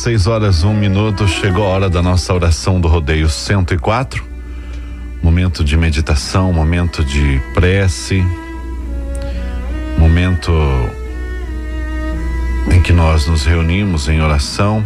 6 0.00 0.26
horas, 0.28 0.64
um 0.64 0.72
minuto, 0.72 1.28
chegou 1.28 1.62
a 1.62 1.68
hora 1.68 1.90
da 1.90 2.00
nossa 2.00 2.32
oração 2.32 2.80
do 2.80 2.88
rodeio 2.88 3.28
104. 3.28 4.24
Momento 5.22 5.62
de 5.62 5.76
meditação, 5.76 6.50
momento 6.54 7.04
de 7.04 7.38
prece, 7.52 8.24
momento 9.98 10.50
em 12.72 12.80
que 12.80 12.94
nós 12.94 13.26
nos 13.26 13.44
reunimos 13.44 14.08
em 14.08 14.22
oração, 14.22 14.82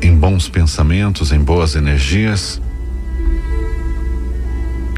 em 0.00 0.14
bons 0.14 0.48
pensamentos, 0.48 1.32
em 1.32 1.40
boas 1.40 1.74
energias. 1.74 2.62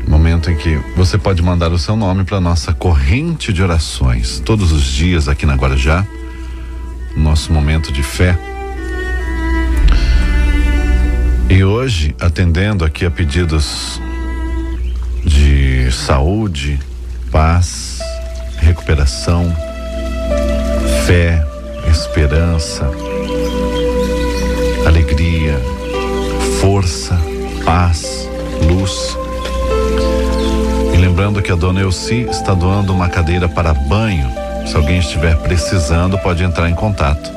Momento 0.06 0.50
em 0.50 0.56
que 0.58 0.78
você 0.94 1.16
pode 1.16 1.42
mandar 1.42 1.72
o 1.72 1.78
seu 1.78 1.96
nome 1.96 2.22
para 2.22 2.38
nossa 2.38 2.74
corrente 2.74 3.50
de 3.50 3.62
orações 3.62 4.40
todos 4.44 4.72
os 4.72 4.84
dias 4.84 5.26
aqui 5.26 5.46
na 5.46 5.54
Guarujá 5.54 6.06
nosso 7.16 7.52
momento 7.52 7.92
de 7.92 8.02
fé. 8.02 8.38
E 11.48 11.64
hoje, 11.64 12.14
atendendo 12.20 12.84
aqui 12.84 13.04
a 13.04 13.10
pedidos 13.10 14.00
de 15.24 15.90
saúde, 15.90 16.78
paz, 17.30 17.98
recuperação, 18.58 19.54
fé, 21.06 21.44
esperança, 21.90 22.88
alegria, 24.86 25.60
força, 26.60 27.18
paz, 27.64 28.28
luz. 28.68 29.18
E 30.94 30.96
lembrando 30.96 31.42
que 31.42 31.50
a 31.50 31.56
dona 31.56 31.80
Elci 31.80 32.26
está 32.30 32.54
doando 32.54 32.92
uma 32.92 33.08
cadeira 33.08 33.48
para 33.48 33.74
banho 33.74 34.39
se 34.70 34.76
alguém 34.76 35.00
estiver 35.00 35.36
precisando, 35.38 36.16
pode 36.18 36.44
entrar 36.44 36.70
em 36.70 36.74
contato. 36.74 37.28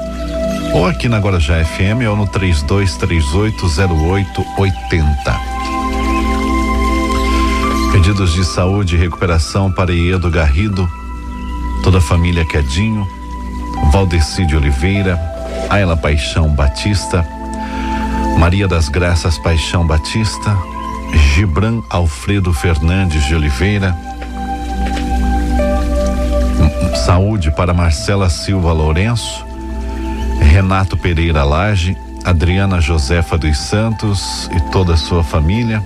Ou 0.71 0.85
aqui 0.85 1.09
na 1.09 1.17
Guarujá 1.17 1.65
FM 1.65 2.05
ou 2.07 2.15
no 2.15 2.27
32380880. 2.27 5.03
Pedidos 7.91 8.33
de 8.33 8.45
saúde 8.45 8.95
e 8.95 8.99
recuperação 8.99 9.71
para 9.71 9.91
Iedo 9.91 10.29
Garrido, 10.29 10.87
toda 11.83 11.97
a 11.97 12.01
família 12.01 12.45
Quedinho, 12.45 13.07
Valdeci 13.91 14.45
de 14.45 14.55
Oliveira, 14.55 15.19
Ayla 15.71 15.97
Paixão 15.97 16.49
Batista, 16.49 17.25
Maria 18.37 18.67
das 18.67 18.89
Graças 18.89 19.39
Paixão 19.39 19.87
Batista, 19.87 20.55
Gibran 21.33 21.81
Alfredo 21.89 22.53
Fernandes 22.53 23.25
de 23.25 23.33
Oliveira, 23.33 23.97
Saúde 27.05 27.51
para 27.51 27.73
Marcela 27.73 28.29
Silva 28.29 28.71
Lourenço, 28.71 29.45
Renato 30.39 30.95
Pereira 30.95 31.43
Lage, 31.43 31.97
Adriana 32.23 32.79
Josefa 32.79 33.37
dos 33.37 33.57
Santos 33.57 34.49
e 34.55 34.71
toda 34.71 34.93
a 34.93 34.97
sua 34.97 35.21
família. 35.21 35.83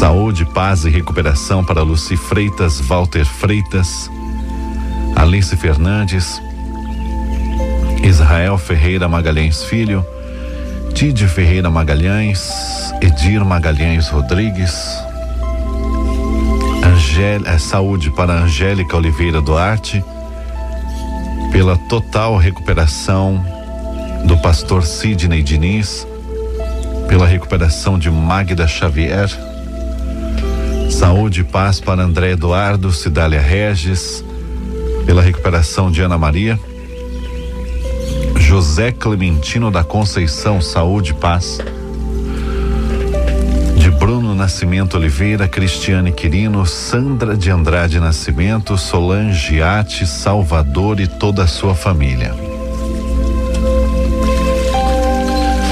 Saúde, 0.00 0.44
paz 0.44 0.84
e 0.84 0.90
recuperação 0.90 1.64
para 1.64 1.82
Luci 1.82 2.16
Freitas, 2.16 2.80
Walter 2.80 3.24
Freitas, 3.24 4.10
Alice 5.14 5.56
Fernandes, 5.56 6.42
Israel 8.02 8.58
Ferreira 8.58 9.08
Magalhães 9.08 9.62
Filho, 9.62 10.04
Tide 10.92 11.28
Ferreira 11.28 11.70
Magalhães, 11.70 12.92
Edir 13.00 13.44
Magalhães 13.44 14.08
Rodrigues, 14.08 14.98
Angel, 16.96 17.42
é, 17.44 17.58
saúde 17.58 18.10
para 18.10 18.32
Angélica 18.32 18.96
Oliveira 18.96 19.42
Duarte, 19.42 20.02
pela 21.52 21.76
total 21.76 22.38
recuperação 22.38 23.44
do 24.24 24.38
pastor 24.38 24.82
Sidney 24.82 25.42
Diniz, 25.42 26.06
pela 27.06 27.26
recuperação 27.26 27.98
de 27.98 28.10
Magda 28.10 28.66
Xavier, 28.66 29.28
saúde 30.90 31.42
e 31.42 31.44
paz 31.44 31.80
para 31.80 32.02
André 32.02 32.30
Eduardo, 32.30 32.90
Cidália 32.90 33.42
Regis, 33.42 34.24
pela 35.04 35.20
recuperação 35.20 35.90
de 35.90 36.00
Ana 36.00 36.16
Maria, 36.16 36.58
José 38.36 38.90
Clementino 38.90 39.70
da 39.70 39.84
Conceição, 39.84 40.62
saúde 40.62 41.10
e 41.10 41.14
paz 41.14 41.60
Nascimento 44.36 44.96
Oliveira, 44.96 45.48
Cristiane 45.48 46.12
Quirino, 46.12 46.64
Sandra 46.64 47.36
de 47.36 47.50
Andrade 47.50 47.98
Nascimento, 47.98 48.76
Solange 48.76 49.62
Ate, 49.62 50.06
Salvador 50.06 51.00
e 51.00 51.06
toda 51.06 51.42
a 51.42 51.46
sua 51.46 51.74
família. 51.74 52.32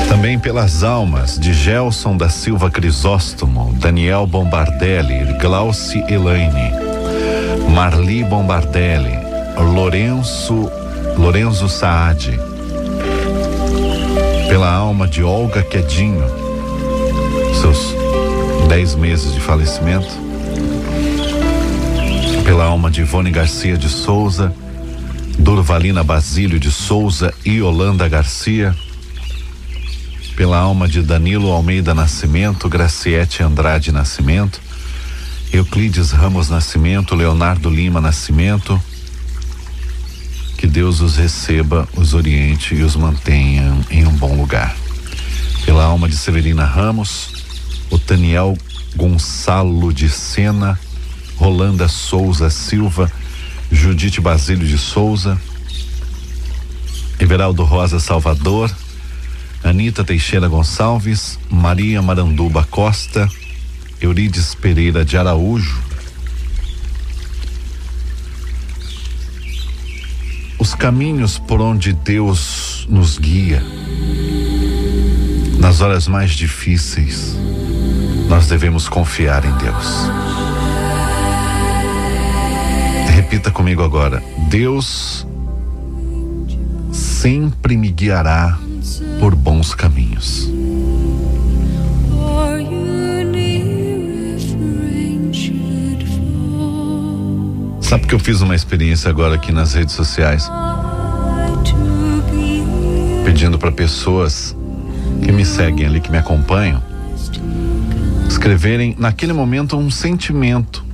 Também 0.08 0.38
pelas 0.38 0.82
almas 0.82 1.38
de 1.38 1.52
Gelson 1.52 2.16
da 2.16 2.28
Silva 2.28 2.70
Crisóstomo, 2.70 3.74
Daniel 3.74 4.26
Bombardelli, 4.26 5.36
Glauci 5.38 6.02
Elaine, 6.08 6.72
Marli 7.74 8.24
Bombardelli, 8.24 9.18
Lourenço, 9.74 10.70
Lorenzo 11.18 11.68
Saad. 11.68 12.40
Pela 14.48 14.72
alma 14.72 15.06
de 15.06 15.22
Olga 15.22 15.62
Quedinho, 15.62 16.24
seus 17.60 18.03
dez 18.68 18.94
meses 18.94 19.34
de 19.34 19.40
falecimento. 19.40 20.08
Pela 22.44 22.64
alma 22.64 22.90
de 22.90 23.00
Ivone 23.00 23.30
Garcia 23.30 23.76
de 23.76 23.88
Souza, 23.88 24.54
Durvalina 25.38 26.02
Basílio 26.02 26.58
de 26.60 26.70
Souza 26.70 27.32
e 27.44 27.60
Holanda 27.60 28.08
Garcia. 28.08 28.74
Pela 30.36 30.58
alma 30.58 30.88
de 30.88 31.02
Danilo 31.02 31.50
Almeida 31.50 31.94
Nascimento, 31.94 32.68
Graciete 32.68 33.42
Andrade 33.42 33.92
Nascimento, 33.92 34.60
Euclides 35.52 36.10
Ramos 36.10 36.48
Nascimento, 36.48 37.14
Leonardo 37.14 37.70
Lima 37.70 38.00
Nascimento. 38.00 38.80
Que 40.58 40.66
Deus 40.66 41.00
os 41.00 41.16
receba, 41.16 41.88
os 41.96 42.14
oriente 42.14 42.74
e 42.74 42.82
os 42.82 42.96
mantenha 42.96 43.76
em 43.90 44.06
um 44.06 44.12
bom 44.12 44.34
lugar. 44.36 44.74
Pela 45.64 45.84
alma 45.84 46.08
de 46.08 46.16
Severina 46.16 46.64
Ramos, 46.64 47.33
Otaniel 47.90 48.56
Gonçalo 48.96 49.92
de 49.92 50.08
Sena, 50.08 50.78
Rolanda 51.36 51.88
Souza 51.88 52.48
Silva, 52.50 53.10
Judite 53.70 54.20
Basílio 54.20 54.66
de 54.66 54.78
Souza, 54.78 55.40
Everaldo 57.18 57.64
Rosa 57.64 57.98
Salvador, 57.98 58.74
Anita 59.62 60.04
Teixeira 60.04 60.48
Gonçalves, 60.48 61.38
Maria 61.50 62.00
Maranduba 62.02 62.64
Costa, 62.64 63.28
Eurides 64.00 64.54
Pereira 64.54 65.04
de 65.04 65.16
Araújo, 65.16 65.82
os 70.58 70.74
caminhos 70.74 71.38
por 71.38 71.60
onde 71.60 71.92
Deus 71.92 72.86
nos 72.88 73.18
guia 73.18 73.62
nas 75.58 75.80
horas 75.80 76.06
mais 76.06 76.32
difíceis 76.32 77.36
nós 78.34 78.48
devemos 78.48 78.88
confiar 78.88 79.44
em 79.44 79.52
Deus. 79.58 80.10
Repita 83.14 83.48
comigo 83.52 83.80
agora: 83.80 84.20
Deus 84.48 85.24
sempre 86.90 87.76
me 87.76 87.92
guiará 87.92 88.58
por 89.20 89.36
bons 89.36 89.72
caminhos. 89.72 90.50
Sabe 97.80 98.08
que 98.08 98.16
eu 98.16 98.18
fiz 98.18 98.40
uma 98.40 98.56
experiência 98.56 99.08
agora 99.10 99.36
aqui 99.36 99.52
nas 99.52 99.74
redes 99.74 99.94
sociais, 99.94 100.50
pedindo 103.24 103.60
para 103.60 103.70
pessoas 103.70 104.56
que 105.22 105.30
me 105.30 105.44
seguem 105.44 105.86
ali, 105.86 106.00
que 106.00 106.10
me 106.10 106.18
acompanham, 106.18 106.82
escreverem 108.44 108.94
naquele 108.98 109.32
momento 109.32 109.74
um 109.74 109.90
sentimento, 109.90 110.84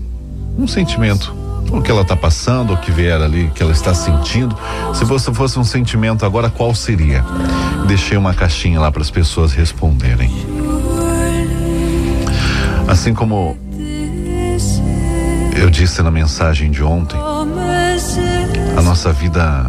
um 0.56 0.68
sentimento, 0.68 1.34
o 1.72 1.82
que 1.82 1.90
ela 1.90 2.02
está 2.02 2.14
passando, 2.14 2.74
o 2.74 2.76
que 2.76 2.92
vier 2.92 3.20
ali, 3.20 3.50
que 3.52 3.60
ela 3.60 3.72
está 3.72 3.92
sentindo. 3.92 4.56
Se 4.94 5.04
você 5.04 5.34
fosse 5.34 5.58
um 5.58 5.64
sentimento 5.64 6.24
agora, 6.24 6.48
qual 6.48 6.72
seria? 6.76 7.24
Deixei 7.88 8.16
uma 8.16 8.32
caixinha 8.32 8.78
lá 8.78 8.92
para 8.92 9.02
as 9.02 9.10
pessoas 9.10 9.52
responderem. 9.52 10.30
Assim 12.86 13.12
como 13.12 13.58
eu 15.56 15.68
disse 15.70 16.02
na 16.02 16.10
mensagem 16.12 16.70
de 16.70 16.84
ontem, 16.84 17.18
a 18.76 18.80
nossa 18.80 19.12
vida 19.12 19.68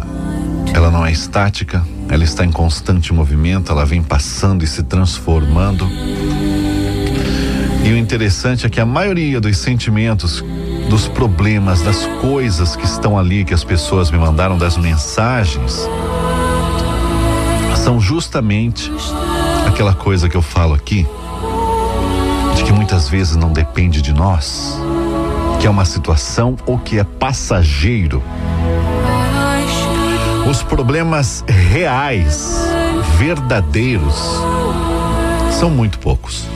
ela 0.72 0.88
não 0.88 1.04
é 1.04 1.10
estática, 1.10 1.82
ela 2.08 2.22
está 2.22 2.44
em 2.44 2.52
constante 2.52 3.12
movimento, 3.12 3.72
ela 3.72 3.84
vem 3.84 4.04
passando 4.04 4.62
e 4.62 4.68
se 4.68 4.84
transformando. 4.84 5.84
E 7.84 7.92
o 7.92 7.96
interessante 7.96 8.64
é 8.64 8.68
que 8.68 8.80
a 8.80 8.86
maioria 8.86 9.40
dos 9.40 9.58
sentimentos 9.58 10.44
dos 10.88 11.08
problemas, 11.08 11.82
das 11.82 12.06
coisas 12.20 12.76
que 12.76 12.84
estão 12.84 13.18
ali 13.18 13.44
que 13.44 13.54
as 13.54 13.64
pessoas 13.64 14.10
me 14.10 14.18
mandaram, 14.18 14.56
das 14.56 14.76
mensagens, 14.76 15.88
são 17.76 18.00
justamente 18.00 18.92
aquela 19.66 19.92
coisa 19.94 20.28
que 20.28 20.36
eu 20.36 20.42
falo 20.42 20.74
aqui, 20.74 21.04
de 22.54 22.62
que 22.62 22.72
muitas 22.72 23.08
vezes 23.08 23.34
não 23.34 23.52
depende 23.52 24.00
de 24.00 24.12
nós, 24.12 24.78
que 25.60 25.66
é 25.66 25.70
uma 25.70 25.84
situação 25.84 26.56
ou 26.64 26.78
que 26.78 26.98
é 26.98 27.04
passageiro. 27.04 28.22
Os 30.48 30.62
problemas 30.62 31.44
reais, 31.48 32.56
verdadeiros, 33.18 34.14
são 35.50 35.70
muito 35.70 35.98
poucos. 35.98 36.46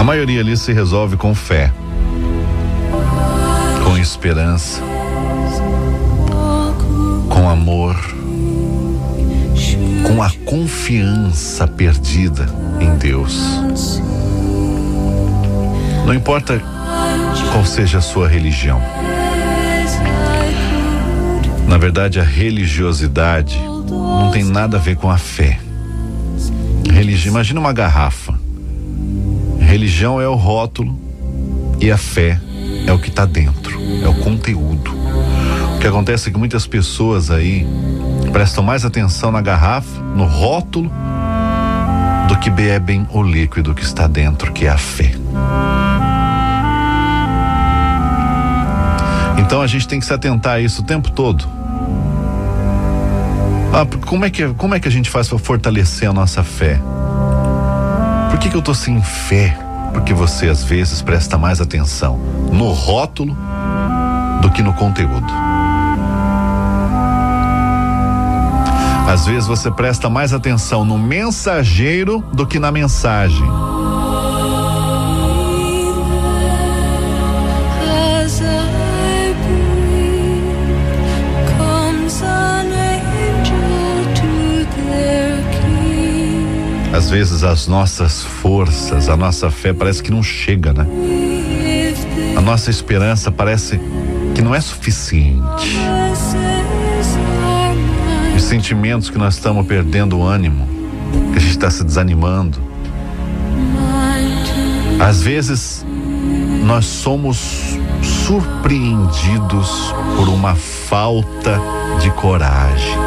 A 0.00 0.02
maioria 0.02 0.40
ali 0.40 0.56
se 0.56 0.72
resolve 0.72 1.18
com 1.18 1.34
fé, 1.34 1.70
com 3.84 3.98
esperança, 3.98 4.80
com 7.28 7.46
amor, 7.46 7.94
com 10.06 10.22
a 10.22 10.30
confiança 10.46 11.68
perdida 11.68 12.46
em 12.80 12.96
Deus. 12.96 13.60
Não 16.06 16.14
importa 16.14 16.58
qual 17.52 17.66
seja 17.66 17.98
a 17.98 18.00
sua 18.00 18.26
religião. 18.26 18.80
Na 21.68 21.76
verdade, 21.76 22.18
a 22.18 22.24
religiosidade 22.24 23.58
não 23.58 24.30
tem 24.30 24.44
nada 24.44 24.78
a 24.78 24.80
ver 24.80 24.96
com 24.96 25.10
a 25.10 25.18
fé. 25.18 25.60
Religi 26.90 27.28
imagina 27.28 27.60
uma 27.60 27.74
garrafa. 27.74 28.39
Religião 29.70 30.20
é 30.20 30.26
o 30.26 30.34
rótulo 30.34 30.98
e 31.80 31.92
a 31.92 31.96
fé 31.96 32.40
é 32.88 32.92
o 32.92 32.98
que 32.98 33.08
está 33.08 33.24
dentro, 33.24 33.80
é 34.02 34.08
o 34.08 34.14
conteúdo. 34.14 34.90
O 35.76 35.78
que 35.78 35.86
acontece 35.86 36.28
é 36.28 36.32
que 36.32 36.36
muitas 36.36 36.66
pessoas 36.66 37.30
aí 37.30 37.64
prestam 38.32 38.64
mais 38.64 38.84
atenção 38.84 39.30
na 39.30 39.40
garrafa, 39.40 40.00
no 40.00 40.24
rótulo, 40.24 40.90
do 42.26 42.36
que 42.40 42.50
bebem 42.50 43.06
o 43.12 43.22
líquido 43.22 43.72
que 43.72 43.84
está 43.84 44.08
dentro, 44.08 44.52
que 44.52 44.66
é 44.66 44.70
a 44.70 44.76
fé. 44.76 45.12
Então 49.38 49.62
a 49.62 49.68
gente 49.68 49.86
tem 49.86 50.00
que 50.00 50.06
se 50.06 50.12
atentar 50.12 50.54
a 50.54 50.60
isso 50.60 50.82
o 50.82 50.84
tempo 50.84 51.12
todo. 51.12 51.44
Ah, 53.72 53.86
como 54.04 54.24
é 54.24 54.30
que, 54.30 54.48
como 54.54 54.74
é 54.74 54.80
que 54.80 54.88
a 54.88 54.90
gente 54.90 55.08
faz 55.08 55.28
para 55.28 55.38
fortalecer 55.38 56.10
a 56.10 56.12
nossa 56.12 56.42
fé? 56.42 56.80
Por 58.30 58.38
que, 58.38 58.48
que 58.48 58.56
eu 58.56 58.62
tô 58.62 58.72
sem 58.72 59.02
fé? 59.02 59.58
Porque 59.92 60.14
você 60.14 60.48
às 60.48 60.62
vezes 60.62 61.02
presta 61.02 61.36
mais 61.36 61.60
atenção 61.60 62.16
no 62.52 62.70
rótulo 62.70 63.36
do 64.40 64.50
que 64.50 64.62
no 64.62 64.72
conteúdo. 64.72 65.26
Às 69.08 69.26
vezes 69.26 69.48
você 69.48 69.70
presta 69.70 70.08
mais 70.08 70.32
atenção 70.32 70.84
no 70.84 70.96
mensageiro 70.96 72.24
do 72.32 72.46
que 72.46 72.60
na 72.60 72.70
mensagem. 72.70 73.44
Às 87.00 87.08
vezes 87.08 87.42
as 87.42 87.66
nossas 87.66 88.22
forças, 88.22 89.08
a 89.08 89.16
nossa 89.16 89.50
fé 89.50 89.72
parece 89.72 90.02
que 90.02 90.10
não 90.10 90.22
chega, 90.22 90.74
né? 90.74 90.86
A 92.36 92.42
nossa 92.42 92.68
esperança 92.68 93.32
parece 93.32 93.80
que 94.34 94.42
não 94.42 94.54
é 94.54 94.60
suficiente. 94.60 95.78
Os 98.36 98.42
sentimentos 98.42 99.08
que 99.08 99.16
nós 99.16 99.36
estamos 99.36 99.66
perdendo 99.66 100.18
o 100.18 100.22
ânimo, 100.22 100.68
que 101.32 101.38
a 101.38 101.40
gente 101.40 101.52
está 101.52 101.70
se 101.70 101.82
desanimando. 101.82 102.58
Às 105.00 105.22
vezes 105.22 105.82
nós 106.66 106.84
somos 106.84 107.78
surpreendidos 108.26 109.94
por 110.18 110.28
uma 110.28 110.54
falta 110.54 111.58
de 112.02 112.10
coragem 112.10 112.98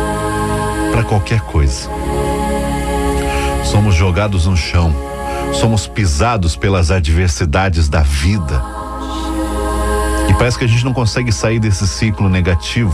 para 0.92 1.04
qualquer 1.04 1.42
coisa 1.42 1.88
somos 3.74 3.96
jogados 3.96 4.46
no 4.46 4.56
chão, 4.56 4.94
somos 5.52 5.88
pisados 5.88 6.56
pelas 6.56 6.92
adversidades 6.92 7.90
da 7.90 8.02
vida. 8.02 8.64
E 10.30 10.34
parece 10.36 10.60
que 10.60 10.66
a 10.66 10.68
gente 10.68 10.86
não 10.86 10.94
consegue 10.94 11.32
sair 11.32 11.60
desse 11.60 11.88
ciclo 11.88 12.30
negativo. 12.30 12.94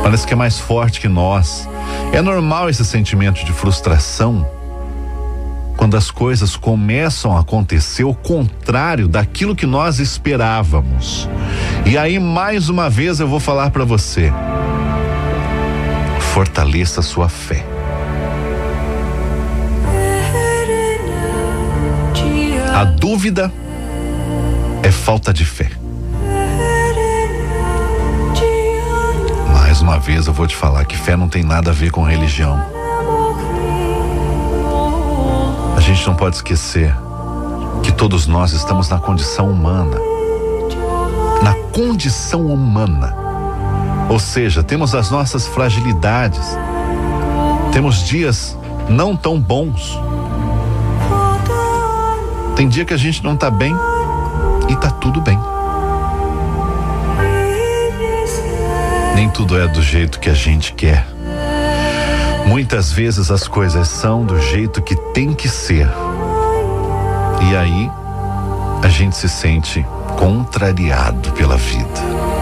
Parece 0.00 0.24
que 0.24 0.34
é 0.34 0.36
mais 0.36 0.60
forte 0.60 1.00
que 1.00 1.08
nós. 1.08 1.68
É 2.12 2.22
normal 2.22 2.70
esse 2.70 2.84
sentimento 2.84 3.44
de 3.44 3.52
frustração 3.52 4.48
quando 5.76 5.96
as 5.96 6.12
coisas 6.12 6.54
começam 6.54 7.36
a 7.36 7.40
acontecer 7.40 8.04
o 8.04 8.14
contrário 8.14 9.08
daquilo 9.08 9.56
que 9.56 9.66
nós 9.66 9.98
esperávamos. 9.98 11.28
E 11.84 11.98
aí, 11.98 12.20
mais 12.20 12.68
uma 12.68 12.88
vez, 12.88 13.18
eu 13.18 13.26
vou 13.26 13.40
falar 13.40 13.70
para 13.70 13.84
você: 13.84 14.32
fortaleça 16.20 17.02
sua 17.02 17.28
fé. 17.28 17.71
A 22.74 22.84
dúvida 22.84 23.52
é 24.82 24.90
falta 24.90 25.32
de 25.32 25.44
fé. 25.44 25.70
Mais 29.52 29.82
uma 29.82 29.98
vez 29.98 30.26
eu 30.26 30.32
vou 30.32 30.46
te 30.46 30.56
falar 30.56 30.84
que 30.86 30.96
fé 30.96 31.14
não 31.14 31.28
tem 31.28 31.44
nada 31.44 31.70
a 31.70 31.74
ver 31.74 31.90
com 31.90 32.02
religião. 32.02 32.58
A 35.76 35.80
gente 35.80 36.06
não 36.06 36.14
pode 36.14 36.36
esquecer 36.36 36.94
que 37.82 37.92
todos 37.92 38.26
nós 38.26 38.52
estamos 38.52 38.88
na 38.88 38.98
condição 38.98 39.50
humana. 39.50 39.96
Na 41.42 41.54
condição 41.72 42.46
humana. 42.46 43.14
Ou 44.08 44.18
seja, 44.18 44.62
temos 44.62 44.94
as 44.94 45.10
nossas 45.10 45.46
fragilidades. 45.46 46.56
Temos 47.70 48.02
dias 48.02 48.56
não 48.88 49.14
tão 49.14 49.38
bons 49.38 49.98
tem 52.56 52.68
dia 52.68 52.84
que 52.84 52.94
a 52.94 52.96
gente 52.96 53.22
não 53.24 53.36
tá 53.36 53.50
bem 53.50 53.74
e 54.68 54.76
tá 54.76 54.90
tudo 54.90 55.20
bem. 55.20 55.38
Nem 59.14 59.28
tudo 59.30 59.58
é 59.60 59.66
do 59.68 59.82
jeito 59.82 60.20
que 60.20 60.28
a 60.28 60.34
gente 60.34 60.72
quer. 60.72 61.06
Muitas 62.46 62.92
vezes 62.92 63.30
as 63.30 63.46
coisas 63.46 63.88
são 63.88 64.24
do 64.24 64.40
jeito 64.40 64.82
que 64.82 64.96
tem 65.12 65.32
que 65.32 65.48
ser. 65.48 65.88
E 67.50 67.56
aí 67.56 67.90
a 68.82 68.88
gente 68.88 69.16
se 69.16 69.28
sente 69.28 69.84
contrariado 70.16 71.32
pela 71.32 71.56
vida. 71.56 72.41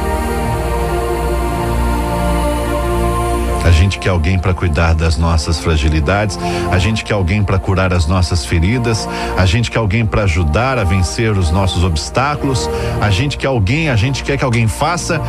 A 3.71 3.73
gente 3.73 4.01
quer 4.01 4.09
alguém 4.09 4.37
para 4.37 4.53
cuidar 4.53 4.97
das 4.97 5.17
nossas 5.17 5.61
fragilidades, 5.61 6.37
a 6.73 6.79
gente 6.81 7.05
quer 7.05 7.15
alguém 7.15 7.41
para 7.41 7.57
curar 7.57 7.93
as 7.93 8.05
nossas 8.05 8.45
feridas, 8.45 9.09
a 9.39 9.47
gente 9.47 9.71
quer 9.71 9.79
alguém 9.79 10.05
para 10.05 10.25
ajudar 10.25 10.77
a 10.77 10.83
vencer 10.83 11.39
os 11.39 11.53
nossos 11.53 11.85
obstáculos, 11.85 12.69
a 13.01 13.11
gente 13.11 13.39
quer 13.39 13.47
alguém, 13.47 13.89
a 13.89 13.95
gente 13.95 14.25
quer 14.25 14.37
que 14.37 14.45
alguém 14.45 14.67
faça 14.67 15.21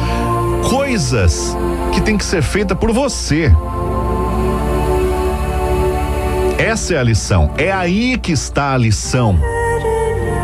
coisas 0.68 1.56
que 1.94 2.02
tem 2.02 2.18
que 2.18 2.26
ser 2.26 2.42
feita 2.42 2.76
por 2.76 2.92
você. 2.92 3.52
Essa 6.58 6.96
é 6.96 6.98
a 6.98 7.04
lição, 7.04 7.52
é 7.60 7.72
aí 7.72 8.18
que 8.18 8.32
está 8.32 8.74
a 8.74 8.78
lição. 8.78 9.40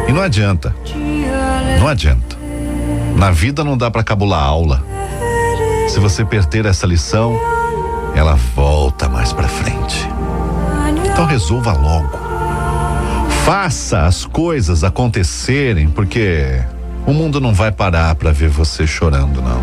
E 0.08 0.14
não 0.14 0.22
adianta. 0.22 0.74
Não 1.80 1.88
adianta. 1.88 2.38
Na 3.16 3.32
vida 3.32 3.64
não 3.64 3.76
dá 3.76 3.90
para 3.90 4.04
cabular 4.04 4.44
aula. 4.44 4.84
Se 5.90 6.00
você 6.00 6.24
perder 6.24 6.68
essa 6.68 6.86
lição, 6.86 7.57
ela 8.18 8.34
volta 8.34 9.08
mais 9.08 9.32
para 9.32 9.48
frente. 9.48 10.10
Então 11.06 11.26
resolva 11.26 11.72
logo. 11.74 12.18
Faça 13.46 14.06
as 14.06 14.26
coisas 14.26 14.84
acontecerem, 14.84 15.88
porque 15.88 16.60
o 17.06 17.14
mundo 17.14 17.40
não 17.40 17.54
vai 17.54 17.72
parar 17.72 18.16
para 18.16 18.32
ver 18.32 18.50
você 18.50 18.88
chorando, 18.88 19.42
não. 19.42 19.62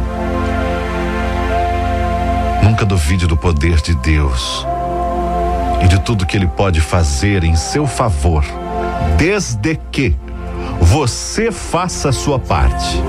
Nunca 2.63 2.85
duvide 2.85 3.27
do 3.27 3.37
poder 3.37 3.81
de 3.81 3.95
Deus 3.97 4.65
e 5.83 5.89
de 5.89 6.01
tudo 6.01 6.25
que 6.25 6.37
Ele 6.37 6.47
pode 6.47 6.81
fazer 6.81 7.43
em 7.43 7.57
seu 7.57 7.87
favor, 7.87 8.45
desde 9.19 9.77
que 9.91 10.15
você 10.81 11.51
faça 11.51 12.11
a 12.11 12.13
sua 12.13 12.39
parte. 12.39 13.03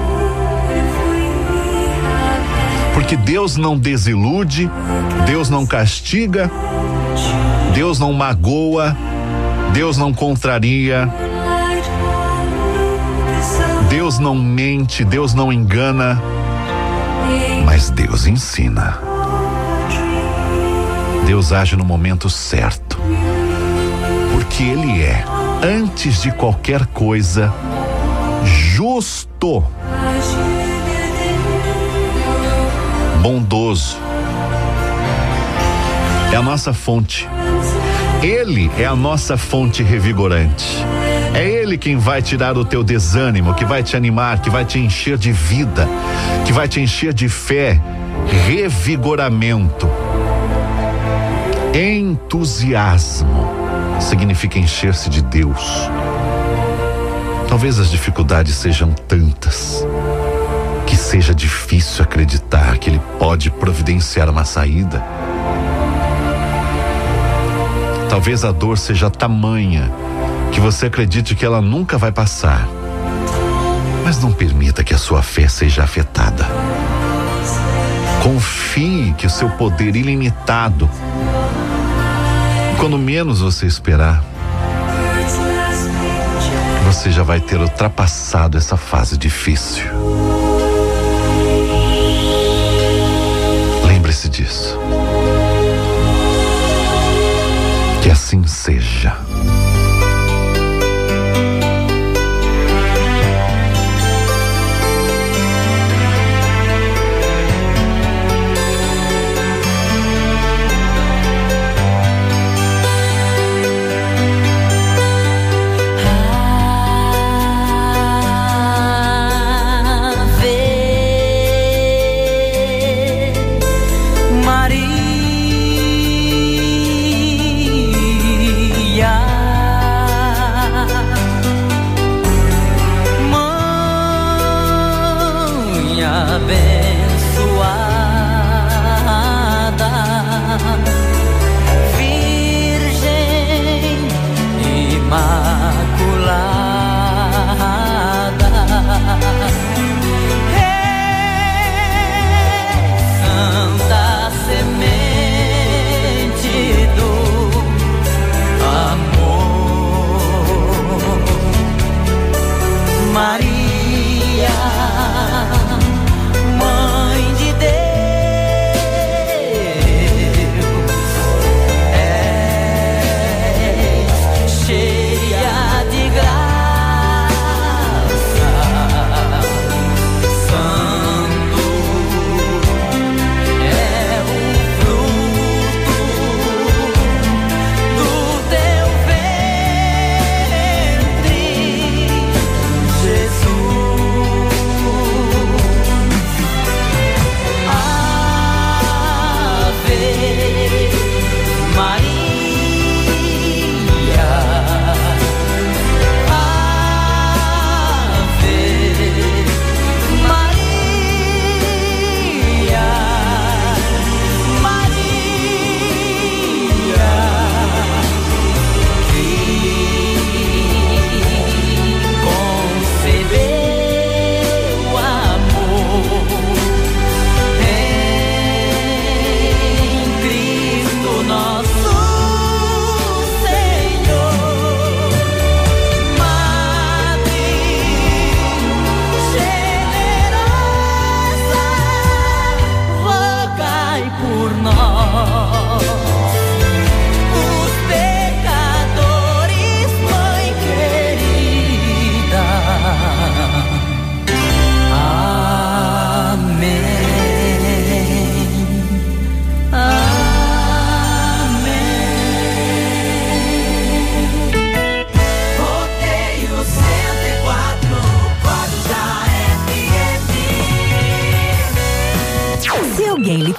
Porque 2.96 3.16
Deus 3.16 3.56
não 3.58 3.78
desilude, 3.78 4.72
Deus 5.28 5.50
não 5.50 5.66
castiga, 5.66 6.50
Deus 7.76 8.00
não 8.00 8.12
magoa, 8.12 8.98
Deus 9.74 9.98
não 9.98 10.12
contraria. 10.12 11.08
Deus 13.90 14.18
não 14.18 14.34
mente, 14.34 15.06
Deus 15.06 15.34
não 15.34 15.54
engana, 15.54 16.22
mas 17.64 17.90
Deus 17.90 18.26
ensina. 18.26 18.98
Deus 21.26 21.52
age 21.52 21.76
no 21.76 21.86
momento 21.86 22.30
certo, 22.30 22.98
porque 24.32 24.64
Ele 24.64 25.04
é, 25.04 25.24
antes 25.64 26.22
de 26.22 26.32
qualquer 26.32 26.86
coisa, 26.88 27.54
justo, 28.44 29.64
bondoso. 33.26 33.98
É 36.32 36.36
a 36.36 36.44
nossa 36.44 36.72
fonte. 36.72 37.28
Ele 38.22 38.70
é 38.78 38.86
a 38.86 38.96
nossa 38.96 39.36
fonte 39.36 39.82
revigorante. 39.82 40.64
É 41.34 41.44
Ele 41.44 41.76
quem 41.76 41.98
vai 41.98 42.22
tirar 42.22 42.56
o 42.56 42.64
teu 42.64 42.84
desânimo, 42.84 43.56
que 43.56 43.66
vai 43.66 43.82
te 43.82 43.98
animar, 43.98 44.42
que 44.42 44.50
vai 44.52 44.64
te 44.64 44.78
encher 44.78 45.18
de 45.18 45.32
vida, 45.32 45.88
que 46.46 46.54
vai 46.54 46.68
te 46.68 46.80
encher 46.80 47.16
de 47.16 47.28
fé, 47.28 47.82
revigoramento. 48.46 49.90
Entusiasmo 51.74 53.50
significa 54.00 54.60
encher-se 54.60 55.10
de 55.10 55.24
Deus. 55.24 55.90
Talvez 57.50 57.80
as 57.80 57.90
dificuldades 57.90 58.54
sejam 58.54 58.92
tantas 58.92 59.84
que 60.86 60.96
seja 60.96 61.34
difícil 61.34 62.04
acreditar 62.04 62.78
que 62.78 62.90
Ele 62.90 63.02
pode 63.20 63.50
providenciar 63.50 64.30
uma 64.30 64.46
saída. 64.46 65.04
Talvez 68.10 68.46
a 68.46 68.52
dor 68.52 68.78
seja 68.78 69.10
tamanha 69.10 69.92
que 70.52 70.60
você 70.60 70.86
acredite 70.86 71.36
que 71.36 71.46
ela 71.46 71.62
nunca 71.62 71.98
vai 71.98 72.12
passar. 72.12 72.68
Mas 74.04 74.22
não 74.22 74.32
permita 74.32 74.84
que 74.84 74.94
a 74.94 74.98
sua 74.98 75.22
fé 75.22 75.48
seja 75.48 75.84
afetada. 75.84 76.48
Confie 78.24 79.14
que 79.18 79.28
o 79.28 79.30
seu 79.30 79.50
poder 79.50 79.96
ilimitado, 79.96 80.90
quando 82.80 82.98
menos 82.98 83.42
você 83.42 83.66
esperar, 83.66 84.24
você 86.86 87.12
já 87.12 87.24
vai 87.24 87.40
ter 87.40 87.60
ultrapassado 87.60 88.58
essa 88.58 88.78
fase 88.78 89.18
difícil. 89.18 89.84
Assim 98.36 98.48
seja. 98.48 98.85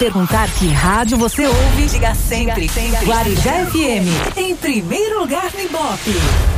Perguntar 0.06 0.48
que 0.52 0.68
rádio 0.68 1.18
você 1.18 1.48
ouve, 1.48 1.86
diga 1.86 2.14
sempre, 2.14 2.68
sempre. 2.68 3.04
Guarujá 3.04 3.66
FM, 3.66 4.36
em 4.36 4.54
primeiro 4.54 5.18
lugar 5.18 5.50
no 5.52 5.60
Ibope. 5.60 6.55